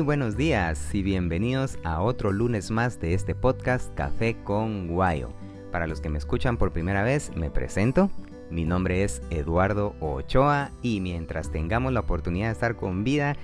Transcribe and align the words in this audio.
Muy 0.00 0.06
buenos 0.06 0.38
días 0.38 0.94
y 0.94 1.02
bienvenidos 1.02 1.78
a 1.84 2.00
otro 2.00 2.32
lunes 2.32 2.70
más 2.70 2.98
de 3.00 3.12
este 3.12 3.34
podcast 3.34 3.94
Café 3.94 4.34
con 4.44 4.88
Guayo. 4.88 5.28
Para 5.70 5.86
los 5.86 6.00
que 6.00 6.08
me 6.08 6.16
escuchan 6.16 6.56
por 6.56 6.72
primera 6.72 7.02
vez, 7.02 7.30
me 7.36 7.50
presento. 7.50 8.10
Mi 8.50 8.64
nombre 8.64 9.04
es 9.04 9.20
Eduardo 9.28 9.94
Ochoa 10.00 10.70
y 10.80 11.00
mientras 11.02 11.52
tengamos 11.52 11.92
la 11.92 12.00
oportunidad 12.00 12.46
de 12.46 12.52
estar 12.52 12.76
con 12.76 13.04
vida, 13.04 13.36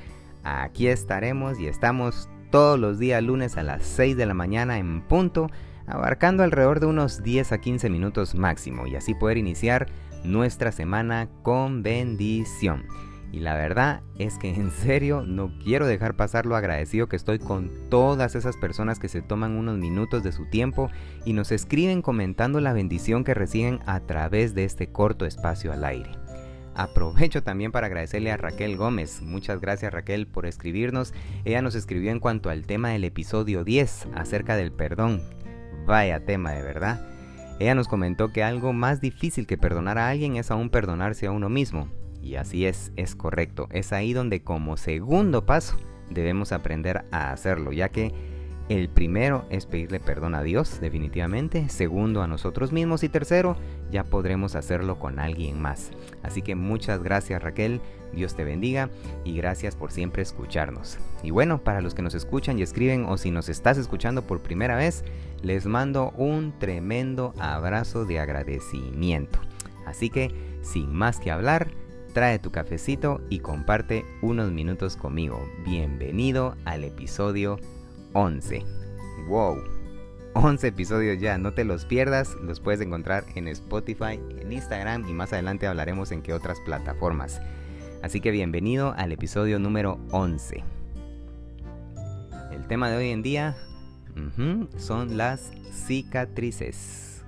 aquí 0.45 0.87
estaremos 0.87 1.61
y 1.61 1.67
estamos 1.67 2.31
todos 2.51 2.81
los 2.81 2.99
días 2.99 3.23
lunes 3.23 3.59
a 3.59 3.63
las 3.63 3.83
6 3.83 4.17
de 4.17 4.25
la 4.25 4.33
mañana 4.33 4.79
en 4.79 5.03
punto, 5.03 5.51
abarcando 5.87 6.43
alrededor 6.43 6.81
de 6.81 6.87
unos 6.87 7.23
10 7.23 7.53
a 7.53 7.59
15 7.59 7.91
minutos 7.91 8.35
máximo 8.35 8.87
y 8.87 8.97
así 8.97 9.15
poder 9.15 9.37
iniciar 9.37 9.89
nuestra 10.25 10.73
semana 10.73 11.29
con 11.43 11.83
bendición. 11.83 12.87
Y 13.37 13.41
la 13.41 13.55
verdad 13.55 14.01
es 14.19 14.39
que 14.39 14.49
en 14.49 14.71
serio 14.71 15.21
no 15.21 15.53
quiero 15.63 15.87
dejar 15.87 16.17
pasar 16.17 16.47
lo 16.47 16.57
agradecido 16.57 17.07
que 17.07 17.17
estoy 17.17 17.39
con 17.39 17.71
todas 17.91 18.35
esas 18.35 18.57
personas 18.57 18.99
que 18.99 19.11
se 19.11 19.21
toman 19.21 19.59
unos 19.59 19.77
minutos 19.77 20.23
de 20.23 20.33
su 20.33 20.47
tiempo 20.47 20.89
y 21.27 21.35
nos 21.35 21.53
escriben 21.53 22.01
comentando 22.01 22.63
la 22.63 22.73
bendición 22.73 23.25
que 23.25 23.35
reciben 23.35 23.81
a 23.85 24.01
través 24.01 24.55
de 24.55 24.65
este 24.65 24.87
corto 24.87 25.27
espacio 25.27 25.71
al 25.71 25.85
aire. 25.85 26.13
Aprovecho 26.75 27.43
también 27.43 27.73
para 27.73 27.89
agradecerle 27.89 28.33
a 28.33 28.39
Raquel 28.39 28.79
Gómez. 28.79 29.21
Muchas 29.21 29.61
gracias 29.61 29.93
Raquel 29.93 30.27
por 30.27 30.47
escribirnos. 30.47 31.13
Ella 31.45 31.61
nos 31.61 31.75
escribió 31.75 32.13
en 32.13 32.21
cuanto 32.21 32.49
al 32.49 32.65
tema 32.65 32.89
del 32.89 33.05
episodio 33.05 33.65
10 33.65 34.09
acerca 34.15 34.57
del 34.57 34.73
perdón. 34.73 35.21
Vaya 35.85 36.25
tema 36.25 36.53
de 36.53 36.63
verdad. 36.63 37.07
Ella 37.61 37.75
nos 37.75 37.87
comentó 37.87 38.33
que 38.33 38.43
algo 38.43 38.73
más 38.73 39.03
difícil 39.03 39.47
que 39.47 39.59
perdonar 39.59 39.99
a 39.99 40.09
alguien 40.09 40.37
es 40.37 40.51
aún 40.51 40.71
perdonarse 40.71 41.27
a 41.27 41.33
uno 41.33 41.51
mismo. 41.51 41.91
Y 42.23 42.37
así 42.37 42.67
es, 42.67 42.93
es 42.97 43.15
correcto. 43.15 43.69
Es 43.71 43.93
ahí 43.93 44.13
donde 44.13 44.43
como 44.43 44.77
segundo 44.77 45.47
paso 45.47 45.77
debemos 46.11 46.53
aprender 46.53 47.05
a 47.11 47.33
hacerlo, 47.33 47.73
ya 47.73 47.89
que 47.89 48.13
el 48.69 48.89
primero 48.89 49.45
es 49.49 49.65
pedirle 49.65 50.01
perdón 50.01 50.35
a 50.35 50.43
Dios, 50.43 50.81
definitivamente. 50.81 51.69
Segundo, 51.69 52.23
a 52.23 52.27
nosotros 52.27 52.73
mismos. 52.73 53.05
Y 53.05 53.09
tercero, 53.09 53.57
ya 53.93 54.03
podremos 54.03 54.57
hacerlo 54.57 54.99
con 54.99 55.21
alguien 55.21 55.61
más. 55.63 55.93
Así 56.25 56.43
que 56.43 56.57
muchas 56.57 57.01
gracias 57.01 57.41
Raquel, 57.41 57.81
Dios 58.13 58.35
te 58.35 58.43
bendiga 58.43 58.91
y 59.25 59.37
gracias 59.37 59.77
por 59.77 59.93
siempre 59.93 60.23
escucharnos. 60.23 60.99
Y 61.23 61.31
bueno, 61.31 61.63
para 61.63 61.81
los 61.81 61.95
que 61.95 62.03
nos 62.03 62.15
escuchan 62.15 62.59
y 62.59 62.63
escriben 62.63 63.05
o 63.05 63.17
si 63.19 63.31
nos 63.31 63.49
estás 63.49 63.79
escuchando 63.79 64.23
por 64.23 64.43
primera 64.43 64.75
vez, 64.75 65.05
les 65.43 65.67
mando 65.67 66.11
un 66.17 66.59
tremendo 66.59 67.35
abrazo 67.39 68.05
de 68.05 68.19
agradecimiento. 68.19 69.39
Así 69.87 70.11
que, 70.11 70.59
sin 70.63 70.93
más 70.93 71.21
que 71.21 71.31
hablar, 71.31 71.71
trae 72.17 72.39
tu 72.39 72.51
cafecito 72.51 73.21
y 73.29 73.41
comparte 73.41 74.07
unos 74.23 74.51
minutos 74.51 74.97
conmigo. 74.97 75.39
Bienvenido 75.67 76.57
al 76.65 76.83
episodio 76.83 77.61
11. 78.15 78.65
¡Wow! 79.29 79.59
11 80.33 80.69
episodios 80.69 81.21
ya, 81.21 81.37
no 81.37 81.53
te 81.53 81.65
los 81.65 81.85
pierdas, 81.85 82.35
los 82.37 82.59
puedes 82.61 82.81
encontrar 82.81 83.25
en 83.35 83.49
Spotify, 83.49 84.19
en 84.41 84.51
Instagram 84.51 85.07
y 85.07 85.13
más 85.13 85.35
adelante 85.35 85.67
hablaremos 85.67 86.11
en 86.11 86.23
qué 86.23 86.33
otras 86.33 86.59
plataformas. 86.61 87.43
Así 88.03 88.23
que 88.23 88.31
bienvenido 88.31 88.95
al 88.97 89.13
episodio 89.13 89.59
número 89.59 89.99
11. 90.11 90.65
El 92.51 92.67
tema 92.67 92.89
de 92.89 92.97
hoy 92.97 93.11
en 93.11 93.23
día 93.23 93.59
son 94.79 95.19
las 95.19 95.53
cicatrices. 95.71 97.27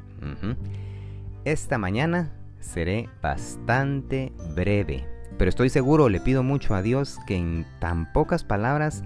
Esta 1.45 1.77
mañana 1.77 2.33
seré 2.61 3.09
bastante 3.23 4.33
breve, 4.55 5.05
pero 5.39 5.49
estoy 5.49 5.69
seguro, 5.69 6.09
le 6.09 6.21
pido 6.21 6.43
mucho 6.43 6.75
a 6.75 6.83
Dios 6.83 7.19
que 7.27 7.37
en 7.37 7.65
tan 7.79 8.13
pocas 8.13 8.43
palabras 8.43 9.05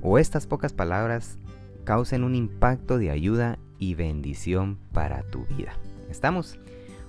o 0.00 0.18
estas 0.18 0.46
pocas 0.46 0.72
palabras 0.72 1.38
causen 1.84 2.24
un 2.24 2.34
impacto 2.34 2.98
de 2.98 3.10
ayuda 3.10 3.58
y 3.78 3.94
bendición 3.94 4.78
para 4.92 5.22
tu 5.24 5.44
vida. 5.46 5.74
¿Estamos? 6.10 6.58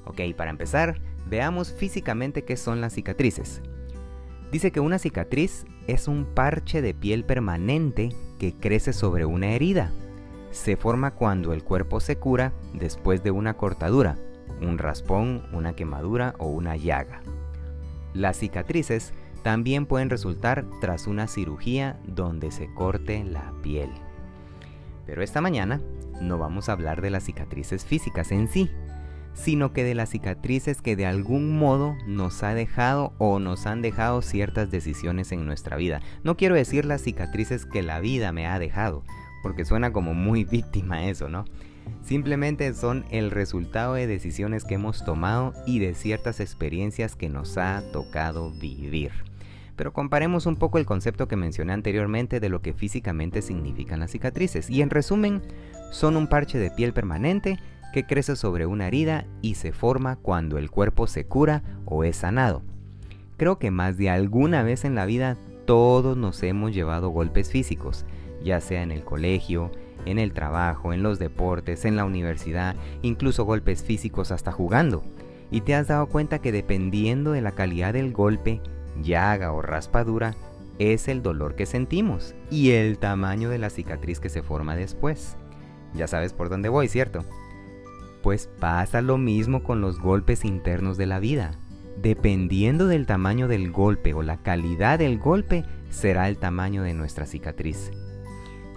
Ok, 0.05 0.21
para 0.35 0.51
empezar, 0.51 0.99
veamos 1.27 1.71
físicamente 1.73 2.43
qué 2.43 2.57
son 2.57 2.81
las 2.81 2.93
cicatrices. 2.93 3.61
Dice 4.51 4.71
que 4.71 4.79
una 4.79 4.99
cicatriz 4.99 5.65
es 5.87 6.07
un 6.07 6.25
parche 6.25 6.81
de 6.81 6.93
piel 6.93 7.23
permanente 7.23 8.09
que 8.39 8.53
crece 8.53 8.93
sobre 8.93 9.25
una 9.25 9.53
herida. 9.53 9.91
Se 10.51 10.75
forma 10.75 11.11
cuando 11.11 11.53
el 11.53 11.63
cuerpo 11.63 11.99
se 11.99 12.17
cura 12.17 12.53
después 12.73 13.23
de 13.23 13.31
una 13.31 13.55
cortadura, 13.55 14.17
un 14.61 14.77
raspón, 14.77 15.43
una 15.51 15.75
quemadura 15.75 16.35
o 16.37 16.47
una 16.47 16.75
llaga. 16.75 17.21
Las 18.13 18.37
cicatrices 18.37 19.13
también 19.43 19.85
pueden 19.85 20.09
resultar 20.09 20.65
tras 20.81 21.07
una 21.07 21.27
cirugía 21.27 21.99
donde 22.07 22.51
se 22.51 22.73
corte 22.73 23.23
la 23.23 23.53
piel. 23.61 23.89
Pero 25.05 25.21
esta 25.21 25.41
mañana 25.41 25.81
no 26.21 26.37
vamos 26.37 26.67
a 26.67 26.71
hablar 26.71 27.01
de 27.01 27.11
las 27.11 27.25
cicatrices 27.25 27.85
físicas 27.85 28.31
en 28.31 28.47
sí, 28.47 28.71
sino 29.35 29.73
que 29.73 29.83
de 29.83 29.95
las 29.95 30.09
cicatrices 30.09 30.81
que 30.81 30.95
de 30.95 31.05
algún 31.05 31.57
modo 31.57 31.95
nos 32.07 32.41
ha 32.41 32.53
dejado 32.53 33.13
o 33.17 33.39
nos 33.39 33.67
han 33.67 33.81
dejado 33.81 34.21
ciertas 34.21 34.71
decisiones 34.71 35.31
en 35.31 35.45
nuestra 35.45 35.75
vida. 35.77 36.01
No 36.23 36.37
quiero 36.37 36.55
decir 36.55 36.85
las 36.85 37.01
cicatrices 37.01 37.65
que 37.65 37.83
la 37.83 37.99
vida 37.99 38.31
me 38.31 38.47
ha 38.47 38.57
dejado, 38.57 39.03
porque 39.43 39.65
suena 39.65 39.91
como 39.91 40.13
muy 40.13 40.43
víctima 40.45 41.05
eso, 41.05 41.29
¿no? 41.29 41.45
Simplemente 42.03 42.73
son 42.73 43.05
el 43.09 43.31
resultado 43.31 43.95
de 43.95 44.07
decisiones 44.07 44.63
que 44.63 44.75
hemos 44.75 45.03
tomado 45.03 45.53
y 45.65 45.79
de 45.79 45.95
ciertas 45.95 46.39
experiencias 46.39 47.15
que 47.15 47.29
nos 47.29 47.57
ha 47.57 47.83
tocado 47.91 48.51
vivir. 48.51 49.11
Pero 49.75 49.91
comparemos 49.91 50.45
un 50.45 50.55
poco 50.55 50.77
el 50.77 50.85
concepto 50.85 51.27
que 51.27 51.35
mencioné 51.35 51.73
anteriormente 51.73 52.39
de 52.39 52.49
lo 52.49 52.61
que 52.61 52.73
físicamente 52.73 53.41
significan 53.41 53.99
las 53.99 54.11
cicatrices. 54.11 54.69
Y 54.69 54.81
en 54.81 54.89
resumen, 54.89 55.41
son 55.91 56.15
un 56.15 56.27
parche 56.27 56.57
de 56.57 56.71
piel 56.71 56.93
permanente 56.93 57.59
que 57.93 58.05
crece 58.05 58.35
sobre 58.35 58.65
una 58.65 58.87
herida 58.87 59.25
y 59.41 59.55
se 59.55 59.71
forma 59.71 60.15
cuando 60.17 60.57
el 60.57 60.69
cuerpo 60.69 61.07
se 61.07 61.25
cura 61.25 61.63
o 61.85 62.03
es 62.03 62.17
sanado. 62.17 62.61
Creo 63.37 63.57
que 63.59 63.71
más 63.71 63.97
de 63.97 64.09
alguna 64.09 64.63
vez 64.63 64.85
en 64.85 64.95
la 64.95 65.05
vida 65.05 65.37
todos 65.65 66.15
nos 66.17 66.41
hemos 66.43 66.73
llevado 66.73 67.09
golpes 67.09 67.49
físicos, 67.49 68.05
ya 68.43 68.61
sea 68.61 68.83
en 68.83 68.91
el 68.91 69.03
colegio, 69.03 69.71
en 70.05 70.19
el 70.19 70.33
trabajo, 70.33 70.93
en 70.93 71.03
los 71.03 71.19
deportes, 71.19 71.85
en 71.85 71.95
la 71.95 72.05
universidad, 72.05 72.75
incluso 73.01 73.45
golpes 73.45 73.83
físicos 73.83 74.31
hasta 74.31 74.51
jugando. 74.51 75.03
Y 75.51 75.61
te 75.61 75.75
has 75.75 75.87
dado 75.87 76.07
cuenta 76.07 76.39
que 76.39 76.51
dependiendo 76.51 77.31
de 77.31 77.41
la 77.41 77.51
calidad 77.51 77.93
del 77.93 78.13
golpe, 78.13 78.61
llaga 79.01 79.51
o 79.51 79.61
raspadura, 79.61 80.35
es 80.79 81.07
el 81.07 81.23
dolor 81.23 81.55
que 81.55 81.65
sentimos 81.65 82.35
y 82.51 82.71
el 82.71 82.97
tamaño 82.97 83.49
de 83.49 83.59
la 83.59 83.69
cicatriz 83.69 84.19
que 84.19 84.29
se 84.29 84.43
forma 84.43 84.75
después. 84.75 85.37
Ya 85.93 86.07
sabes 86.07 86.33
por 86.33 86.49
dónde 86.49 86.69
voy, 86.69 86.87
¿cierto? 86.87 87.23
Pues 88.21 88.49
pasa 88.59 89.01
lo 89.01 89.17
mismo 89.17 89.63
con 89.63 89.81
los 89.81 89.99
golpes 89.99 90.43
internos 90.43 90.97
de 90.97 91.05
la 91.05 91.19
vida. 91.19 91.57
Dependiendo 91.97 92.87
del 92.87 93.05
tamaño 93.05 93.47
del 93.47 93.71
golpe 93.71 94.13
o 94.13 94.21
la 94.21 94.37
calidad 94.37 94.99
del 94.99 95.17
golpe, 95.17 95.63
será 95.89 96.27
el 96.27 96.37
tamaño 96.37 96.83
de 96.83 96.93
nuestra 96.93 97.25
cicatriz. 97.25 97.91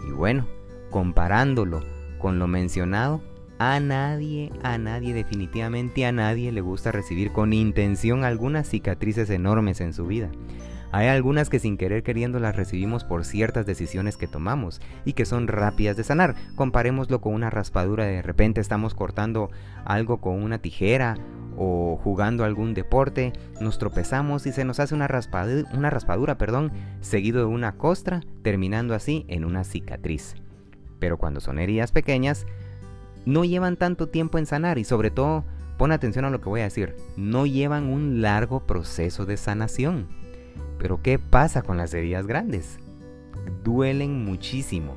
Y 0.09 0.13
bueno, 0.13 0.47
comparándolo 0.91 1.83
con 2.19 2.39
lo 2.39 2.47
mencionado, 2.47 3.21
a 3.59 3.81
nadie, 3.81 4.53
a 4.63 4.79
nadie, 4.79 5.15
definitivamente 5.15 6.07
a 6.07 6.13
nadie 6.13 6.53
le 6.53 6.61
gusta 6.61 6.93
recibir 6.93 7.33
con 7.33 7.53
intención 7.53 8.23
algunas 8.23 8.69
cicatrices 8.69 9.31
enormes 9.31 9.81
en 9.81 9.93
su 9.93 10.07
vida. 10.07 10.31
Hay 10.91 11.09
algunas 11.09 11.51
que 11.51 11.59
sin 11.59 11.77
querer 11.77 12.03
queriendo 12.03 12.39
las 12.39 12.57
recibimos 12.57 13.05
por 13.05 13.25
ciertas 13.25 13.67
decisiones 13.67 14.17
que 14.17 14.27
tomamos 14.27 14.81
y 15.05 15.13
que 15.13 15.27
son 15.27 15.49
rápidas 15.49 15.97
de 15.97 16.05
sanar. 16.05 16.35
Comparémoslo 16.55 17.21
con 17.21 17.35
una 17.35 17.51
raspadura, 17.51 18.05
de 18.05 18.23
repente 18.23 18.61
estamos 18.61 18.95
cortando 18.95 19.51
algo 19.85 20.19
con 20.19 20.43
una 20.43 20.59
tijera 20.61 21.17
o 21.59 21.99
jugando 22.03 22.45
algún 22.45 22.73
deporte, 22.73 23.33
nos 23.61 23.79
tropezamos 23.79 24.47
y 24.47 24.53
se 24.53 24.65
nos 24.65 24.81
hace 24.81 24.95
una 24.95 25.09
raspadura, 25.09 25.69
una 25.75 25.91
raspadura 25.91 26.39
perdón, 26.39 26.73
seguido 27.01 27.41
de 27.41 27.47
una 27.47 27.73
costra, 27.73 28.23
terminando 28.43 28.95
así 28.95 29.25
en 29.29 29.45
una 29.45 29.65
cicatriz. 29.65 30.37
Pero 31.01 31.19
cuando 31.19 31.41
son 31.41 31.59
heridas 31.59 31.93
pequeñas, 31.93 32.47
no 33.27 33.45
llevan 33.45 33.77
tanto 33.77 34.09
tiempo 34.09 34.39
en 34.39 34.47
sanar 34.47 34.79
y 34.79 34.85
sobre 34.85 35.11
todo, 35.11 35.45
pon 35.77 35.93
atención 35.93 36.25
a 36.25 36.31
lo 36.31 36.41
que 36.41 36.49
voy 36.49 36.61
a 36.61 36.65
decir, 36.65 36.97
no 37.17 37.45
llevan 37.47 37.85
un 37.85 38.23
largo 38.23 38.67
proceso 38.67 39.27
de 39.27 39.37
sanación. 39.37 40.07
Pero 40.79 41.03
¿qué 41.03 41.19
pasa 41.19 41.63
con 41.63 41.77
las 41.77 41.93
heridas 41.93 42.27
grandes? 42.27 42.79
Duelen 43.65 44.25
muchísimo. 44.25 44.97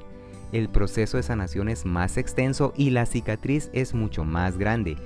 El 0.52 0.70
proceso 0.70 1.18
de 1.18 1.24
sanación 1.24 1.70
es 1.70 1.86
más 1.86 2.18
extenso 2.18 2.74
y 2.76 2.90
la 2.90 3.06
cicatriz 3.06 3.70
es 3.74 3.94
mucho 3.94 4.26
más 4.26 4.58
grande. 4.58 4.98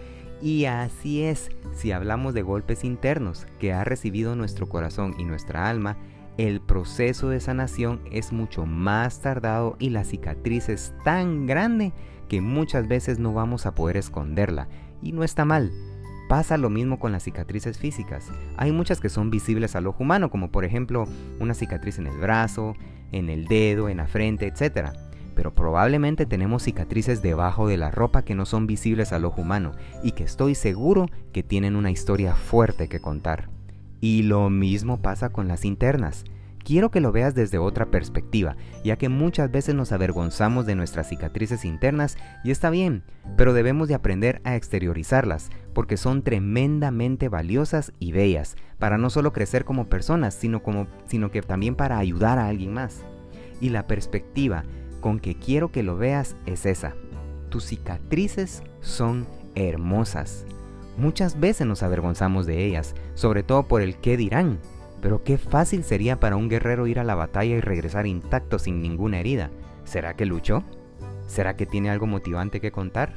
Y 0.42 0.66
así 0.66 1.24
es, 1.24 1.50
si 1.74 1.92
hablamos 1.92 2.34
de 2.34 2.42
golpes 2.42 2.84
internos 2.84 3.48
que 3.60 3.74
ha 3.74 3.84
recibido 3.84 4.36
nuestro 4.36 4.68
corazón 4.68 5.16
y 5.18 5.24
nuestra 5.24 5.70
alma, 5.70 5.98
el 6.38 6.60
proceso 6.60 7.30
de 7.30 7.40
sanación 7.40 8.02
es 8.12 8.34
mucho 8.34 8.66
más 8.66 9.22
tardado 9.22 9.78
y 9.80 9.90
la 9.90 10.04
cicatriz 10.04 10.70
es 10.70 10.94
tan 11.04 11.48
grande 11.48 11.94
que 12.28 12.42
muchas 12.42 12.88
veces 12.88 13.20
no 13.20 13.34
vamos 13.34 13.66
a 13.66 13.74
poder 13.74 13.98
esconderla. 13.98 14.68
Y 15.02 15.12
no 15.12 15.24
está 15.24 15.46
mal, 15.46 15.72
Pasa 16.28 16.58
lo 16.58 16.72
mismo 16.72 16.98
con 16.98 17.12
las 17.12 17.24
cicatrices 17.24 17.78
físicas. 17.78 18.32
Hay 18.58 18.72
muchas 18.72 19.00
que 19.00 19.10
son 19.10 19.30
visibles 19.30 19.76
al 19.76 19.86
ojo 19.86 20.04
humano, 20.04 20.32
como 20.32 20.50
por 20.50 20.66
ejemplo 20.66 21.08
una 21.40 21.54
cicatriz 21.54 22.00
en 22.00 22.08
el 22.08 22.18
brazo, 22.18 22.76
en 23.12 23.30
el 23.30 23.46
dedo, 23.46 23.90
en 23.90 23.98
la 23.98 24.08
frente, 24.08 24.48
etc. 24.48 24.90
Pero 25.36 25.54
probablemente 25.54 26.26
tenemos 26.26 26.64
cicatrices 26.64 27.22
debajo 27.22 27.68
de 27.68 27.78
la 27.78 27.92
ropa 27.92 28.24
que 28.24 28.36
no 28.36 28.46
son 28.46 28.68
visibles 28.68 29.12
al 29.12 29.26
ojo 29.26 29.42
humano 29.42 29.74
y 30.02 30.14
que 30.14 30.24
estoy 30.24 30.56
seguro 30.56 31.08
que 31.34 31.44
tienen 31.44 31.76
una 31.76 31.92
historia 31.92 32.34
fuerte 32.36 32.88
que 32.88 33.02
contar. 33.02 33.50
Y 34.00 34.24
lo 34.24 34.50
mismo 34.50 35.02
pasa 35.02 35.30
con 35.30 35.48
las 35.48 35.66
internas. 35.66 36.24
Quiero 36.66 36.90
que 36.90 37.00
lo 37.00 37.12
veas 37.12 37.36
desde 37.36 37.60
otra 37.60 37.92
perspectiva, 37.92 38.56
ya 38.84 38.98
que 38.98 39.08
muchas 39.08 39.52
veces 39.52 39.76
nos 39.76 39.92
avergonzamos 39.92 40.66
de 40.66 40.74
nuestras 40.74 41.08
cicatrices 41.08 41.64
internas 41.64 42.18
y 42.44 42.50
está 42.50 42.72
bien, 42.72 43.04
pero 43.38 43.54
debemos 43.54 43.88
de 43.88 43.94
aprender 43.94 44.42
a 44.46 44.56
exteriorizarlas, 44.56 45.52
porque 45.74 45.96
son 45.96 46.24
tremendamente 46.24 47.30
valiosas 47.30 47.94
y 48.00 48.14
bellas, 48.14 48.56
para 48.80 48.98
no 48.98 49.12
solo 49.12 49.32
crecer 49.32 49.64
como 49.64 49.90
personas, 49.90 50.34
sino, 50.34 50.64
como, 50.64 50.88
sino 51.06 51.30
que 51.30 51.44
también 51.44 51.76
para 51.76 52.00
ayudar 52.00 52.40
a 52.40 52.48
alguien 52.48 52.74
más. 52.74 53.06
Y 53.62 53.70
la 53.70 53.86
perspectiva 53.86 54.64
con 55.06 55.20
que 55.20 55.36
quiero 55.36 55.72
que 55.72 55.84
lo 55.84 55.98
veas 55.98 56.36
es 56.48 56.66
esa. 56.66 56.96
Tus 57.50 57.66
cicatrices 57.66 58.64
son 58.82 59.28
hermosas. 59.54 60.48
Muchas 60.98 61.40
veces 61.40 61.68
nos 61.68 61.84
avergonzamos 61.84 62.48
de 62.48 62.66
ellas, 62.66 62.96
sobre 63.14 63.44
todo 63.44 63.68
por 63.68 63.84
el 63.84 63.98
qué 63.98 64.18
dirán, 64.18 64.58
pero 65.04 65.24
qué 65.24 65.38
fácil 65.38 65.84
sería 65.84 66.20
para 66.20 66.38
un 66.38 66.50
guerrero 66.50 66.88
ir 66.88 66.98
a 66.98 67.04
la 67.04 67.14
batalla 67.14 67.56
y 67.56 67.62
regresar 67.62 68.08
intacto 68.08 68.58
sin 68.58 68.82
ninguna 68.82 69.20
herida. 69.20 69.52
¿Será 69.84 70.16
que 70.16 70.26
luchó? 70.26 70.64
¿Será 71.28 71.56
que 71.56 71.68
tiene 71.68 71.92
algo 71.92 72.08
motivante 72.08 72.60
que 72.60 72.72
contar? 72.72 73.14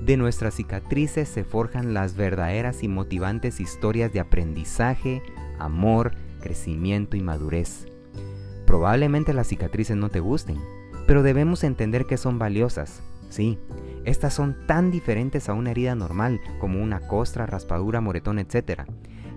De 0.00 0.16
nuestras 0.16 0.54
cicatrices 0.54 1.28
se 1.28 1.42
forjan 1.42 1.92
las 1.92 2.14
verdaderas 2.14 2.84
y 2.84 2.88
motivantes 2.88 3.58
historias 3.58 4.12
de 4.12 4.20
aprendizaje, 4.20 5.24
amor, 5.58 6.12
crecimiento 6.40 7.16
y 7.16 7.20
madurez. 7.20 7.88
Probablemente 8.64 9.34
las 9.34 9.48
cicatrices 9.48 9.96
no 9.96 10.08
te 10.08 10.20
gusten, 10.20 10.60
pero 11.10 11.24
debemos 11.24 11.64
entender 11.64 12.06
que 12.06 12.16
son 12.16 12.38
valiosas. 12.38 13.02
Sí, 13.30 13.58
estas 14.04 14.32
son 14.32 14.56
tan 14.68 14.92
diferentes 14.92 15.48
a 15.48 15.54
una 15.54 15.72
herida 15.72 15.96
normal 15.96 16.40
como 16.60 16.80
una 16.80 17.00
costra, 17.00 17.46
raspadura, 17.46 18.00
moretón, 18.00 18.38
etc 18.38 18.82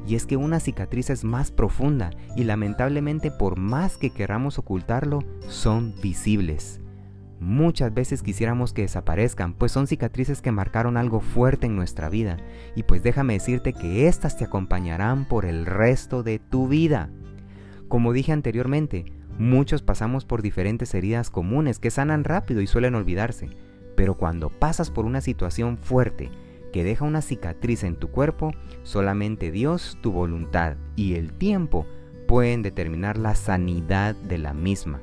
y 0.05 0.13
es 0.13 0.27
que 0.27 0.37
una 0.37 0.59
cicatriz 0.59 1.09
es 1.09 1.23
más 1.23 1.49
profunda 1.49 2.11
y 2.35 2.43
lamentablemente 2.43 3.31
por 3.31 3.57
más 3.57 3.97
que 3.97 4.11
queramos 4.11 4.59
ocultarlo, 4.59 5.23
son 5.47 5.95
visibles. 5.99 6.79
Muchas 7.39 7.91
veces 7.91 8.21
quisiéramos 8.21 8.71
que 8.71 8.83
desaparezcan, 8.83 9.55
pues 9.55 9.71
son 9.71 9.87
cicatrices 9.87 10.43
que 10.43 10.51
marcaron 10.51 10.95
algo 10.95 11.21
fuerte 11.21 11.65
en 11.65 11.75
nuestra 11.75 12.07
vida, 12.07 12.37
y 12.75 12.83
pues 12.83 13.01
déjame 13.01 13.33
decirte 13.33 13.73
que 13.73 14.07
éstas 14.07 14.37
te 14.37 14.45
acompañarán 14.45 15.27
por 15.27 15.45
el 15.45 15.65
resto 15.65 16.21
de 16.21 16.37
tu 16.37 16.67
vida. 16.67 17.09
Como 17.87 18.13
dije 18.13 18.31
anteriormente, 18.31 19.05
muchos 19.37 19.81
pasamos 19.81 20.25
por 20.25 20.41
diferentes 20.41 20.93
heridas 20.93 21.29
comunes 21.29 21.79
que 21.79 21.91
sanan 21.91 22.23
rápido 22.23 22.61
y 22.61 22.67
suelen 22.67 22.95
olvidarse, 22.95 23.49
pero 23.95 24.15
cuando 24.15 24.49
pasas 24.49 24.89
por 24.89 25.05
una 25.05 25.21
situación 25.21 25.77
fuerte, 25.77 26.29
que 26.71 26.83
deja 26.83 27.05
una 27.05 27.21
cicatriz 27.21 27.83
en 27.83 27.95
tu 27.95 28.09
cuerpo, 28.09 28.51
solamente 28.81 29.51
Dios, 29.51 29.97
tu 30.01 30.11
voluntad 30.11 30.75
y 30.95 31.13
el 31.13 31.31
tiempo 31.31 31.85
pueden 32.27 32.63
determinar 32.63 33.17
la 33.17 33.35
sanidad 33.35 34.15
de 34.15 34.39
la 34.39 34.53
misma. 34.53 34.99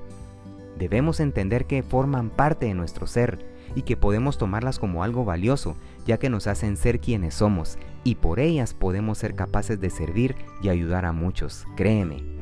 Debemos 0.78 1.20
entender 1.20 1.66
que 1.66 1.82
forman 1.82 2.30
parte 2.30 2.66
de 2.66 2.74
nuestro 2.74 3.06
ser 3.06 3.38
y 3.76 3.82
que 3.82 3.96
podemos 3.96 4.36
tomarlas 4.36 4.78
como 4.78 5.04
algo 5.04 5.24
valioso, 5.24 5.76
ya 6.06 6.18
que 6.18 6.30
nos 6.30 6.46
hacen 6.46 6.76
ser 6.76 7.00
quienes 7.00 7.34
somos, 7.34 7.78
y 8.02 8.16
por 8.16 8.40
ellas 8.40 8.74
podemos 8.74 9.18
ser 9.18 9.34
capaces 9.34 9.80
de 9.80 9.90
servir 9.90 10.34
y 10.62 10.70
ayudar 10.70 11.04
a 11.04 11.12
muchos, 11.12 11.64
créeme. 11.76 12.39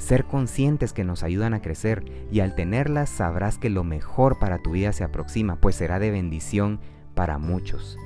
Ser 0.00 0.24
conscientes 0.24 0.94
que 0.94 1.04
nos 1.04 1.22
ayudan 1.22 1.52
a 1.52 1.60
crecer 1.60 2.04
y 2.32 2.40
al 2.40 2.54
tenerlas 2.54 3.10
sabrás 3.10 3.58
que 3.58 3.68
lo 3.68 3.84
mejor 3.84 4.38
para 4.38 4.58
tu 4.58 4.70
vida 4.70 4.92
se 4.92 5.04
aproxima, 5.04 5.56
pues 5.56 5.76
será 5.76 5.98
de 5.98 6.10
bendición 6.10 6.80
para 7.14 7.36
muchos. 7.36 7.98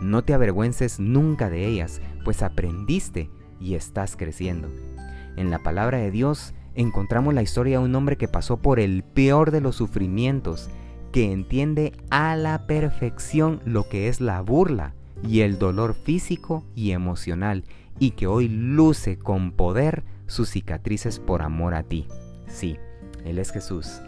No 0.00 0.24
te 0.24 0.32
avergüences 0.32 0.98
nunca 0.98 1.50
de 1.50 1.66
ellas, 1.66 2.00
pues 2.24 2.42
aprendiste 2.42 3.30
y 3.60 3.74
estás 3.74 4.16
creciendo. 4.16 4.70
En 5.36 5.50
la 5.50 5.62
palabra 5.62 5.98
de 5.98 6.10
Dios 6.10 6.54
encontramos 6.74 7.34
la 7.34 7.42
historia 7.42 7.78
de 7.78 7.84
un 7.84 7.94
hombre 7.94 8.16
que 8.16 8.26
pasó 8.26 8.56
por 8.56 8.80
el 8.80 9.04
peor 9.04 9.50
de 9.50 9.60
los 9.60 9.76
sufrimientos, 9.76 10.70
que 11.12 11.30
entiende 11.30 11.92
a 12.08 12.36
la 12.36 12.66
perfección 12.66 13.60
lo 13.66 13.86
que 13.86 14.08
es 14.08 14.22
la 14.22 14.40
burla 14.40 14.94
y 15.22 15.40
el 15.40 15.58
dolor 15.58 15.94
físico 15.94 16.64
y 16.74 16.92
emocional, 16.92 17.64
y 17.98 18.12
que 18.12 18.26
hoy 18.26 18.48
luce 18.48 19.18
con 19.18 19.52
poder 19.52 20.04
sus 20.26 20.50
cicatrices 20.50 21.18
por 21.18 21.42
amor 21.42 21.74
a 21.74 21.82
ti. 21.82 22.06
Sí, 22.46 22.78
Él 23.24 23.38
es 23.38 23.52
Jesús. 23.52 24.00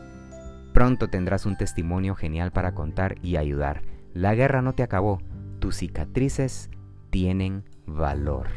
Pronto 0.73 1.09
tendrás 1.09 1.47
un 1.47 1.57
testimonio 1.57 2.15
genial 2.15 2.53
para 2.53 2.75
contar 2.75 3.17
y 3.23 3.37
ayudar. 3.37 3.83
La 4.13 4.35
guerra 4.35 4.63
no 4.63 4.75
te 4.75 4.83
acabó, 4.83 5.21
tus 5.59 5.77
cicatrices 5.77 6.71
tienen 7.11 7.65
valor. 7.87 8.49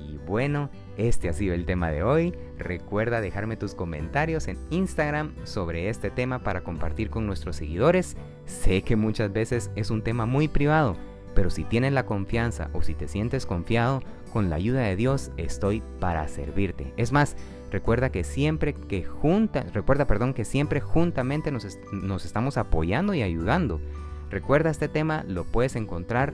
Y 0.00 0.18
bueno, 0.18 0.70
este 0.96 1.28
ha 1.28 1.32
sido 1.32 1.54
el 1.54 1.66
tema 1.66 1.90
de 1.90 2.02
hoy. 2.02 2.34
Recuerda 2.58 3.20
dejarme 3.20 3.56
tus 3.56 3.74
comentarios 3.74 4.48
en 4.48 4.58
Instagram 4.70 5.34
sobre 5.44 5.88
este 5.88 6.10
tema 6.10 6.42
para 6.42 6.62
compartir 6.62 7.10
con 7.10 7.26
nuestros 7.26 7.56
seguidores. 7.56 8.16
Sé 8.46 8.82
que 8.82 8.96
muchas 8.96 9.32
veces 9.32 9.70
es 9.76 9.90
un 9.90 10.02
tema 10.02 10.26
muy 10.26 10.48
privado, 10.48 10.96
pero 11.34 11.50
si 11.50 11.64
tienes 11.64 11.92
la 11.92 12.06
confianza 12.06 12.70
o 12.72 12.82
si 12.82 12.94
te 12.94 13.08
sientes 13.08 13.46
confiado, 13.46 14.02
con 14.30 14.50
la 14.50 14.56
ayuda 14.56 14.80
de 14.80 14.96
Dios 14.96 15.30
estoy 15.36 15.82
para 16.00 16.26
servirte. 16.28 16.92
Es 16.96 17.12
más, 17.12 17.36
recuerda 17.70 18.10
que 18.10 18.24
siempre 18.24 18.74
que 18.74 19.04
junta, 19.04 19.64
recuerda, 19.72 20.06
perdón, 20.06 20.34
que 20.34 20.44
siempre 20.44 20.80
juntamente 20.80 21.50
nos, 21.50 22.24
estamos 22.24 22.56
apoyando 22.56 23.14
y 23.14 23.22
ayudando. 23.22 23.80
Recuerda 24.30 24.70
este 24.70 24.88
tema, 24.88 25.24
lo 25.26 25.44
puedes 25.44 25.76
encontrar 25.76 26.32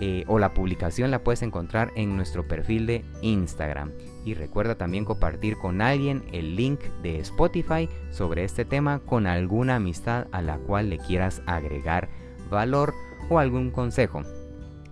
eh, 0.00 0.24
o 0.26 0.38
la 0.38 0.52
publicación 0.52 1.10
la 1.10 1.24
puedes 1.24 1.40
encontrar 1.42 1.90
en 1.96 2.16
nuestro 2.16 2.46
perfil 2.46 2.86
de 2.86 3.04
Instagram. 3.22 3.92
Y 4.24 4.34
recuerda 4.34 4.74
también 4.74 5.04
compartir 5.04 5.56
con 5.56 5.80
alguien 5.80 6.24
el 6.32 6.56
link 6.56 6.80
de 7.02 7.20
Spotify 7.20 7.88
sobre 8.10 8.44
este 8.44 8.64
tema 8.64 8.98
con 8.98 9.26
alguna 9.26 9.76
amistad 9.76 10.26
a 10.32 10.42
la 10.42 10.58
cual 10.58 10.90
le 10.90 10.98
quieras 10.98 11.42
agregar 11.46 12.08
valor 12.50 12.92
o 13.30 13.38
algún 13.38 13.70
consejo. 13.70 14.22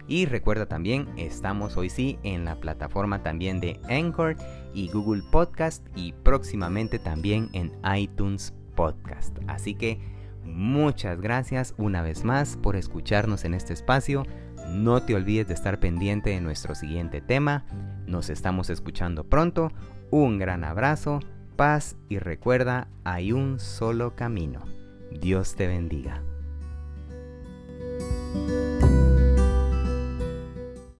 Y 0.06 0.26
recuerda 0.26 0.66
también, 0.66 1.08
estamos 1.16 1.76
hoy 1.76 1.88
sí 1.88 2.18
en 2.22 2.44
la 2.44 2.56
plataforma 2.56 3.22
también 3.22 3.60
de 3.60 3.80
Anchor 3.88 4.36
y 4.74 4.88
Google 4.88 5.22
Podcast 5.30 5.86
y 5.96 6.12
próximamente 6.12 6.98
también 6.98 7.48
en 7.52 7.72
iTunes 7.96 8.52
Podcast. 8.74 9.38
Así 9.46 9.74
que 9.74 9.98
Muchas 10.44 11.20
gracias 11.20 11.74
una 11.78 12.02
vez 12.02 12.24
más 12.24 12.56
por 12.56 12.76
escucharnos 12.76 13.44
en 13.44 13.54
este 13.54 13.72
espacio. 13.72 14.24
No 14.68 15.02
te 15.02 15.14
olvides 15.14 15.48
de 15.48 15.54
estar 15.54 15.80
pendiente 15.80 16.30
de 16.30 16.40
nuestro 16.40 16.74
siguiente 16.74 17.20
tema. 17.20 17.64
Nos 18.06 18.30
estamos 18.30 18.70
escuchando 18.70 19.24
pronto. 19.24 19.72
Un 20.10 20.38
gran 20.38 20.64
abrazo, 20.64 21.20
paz 21.56 21.96
y 22.08 22.18
recuerda, 22.18 22.88
hay 23.04 23.32
un 23.32 23.58
solo 23.58 24.14
camino. 24.14 24.62
Dios 25.10 25.54
te 25.56 25.66
bendiga. 25.66 26.22